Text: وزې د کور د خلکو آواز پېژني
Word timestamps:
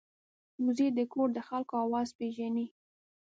وزې 0.63 0.87
د 0.97 0.99
کور 1.13 1.27
د 1.33 1.39
خلکو 1.47 1.73
آواز 1.85 2.09
پېژني 2.17 2.67